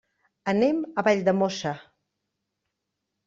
Anem 0.53 0.77
a 1.01 1.03
Valldemossa. 1.07 1.73